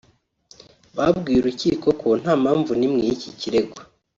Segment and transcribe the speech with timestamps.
[0.97, 3.77] babwiye urukiko ko nta mpamvu n’imwe y’iki kirego